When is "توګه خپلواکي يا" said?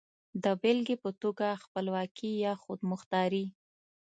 1.21-2.53